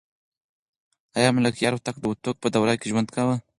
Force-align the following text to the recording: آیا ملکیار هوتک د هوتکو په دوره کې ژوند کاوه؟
آیا 1.17 1.29
ملکیار 1.37 1.73
هوتک 1.75 1.95
د 1.99 2.03
هوتکو 2.09 2.39
په 2.43 2.47
دوره 2.55 2.73
کې 2.79 2.89
ژوند 2.91 3.09
کاوه؟ 3.15 3.35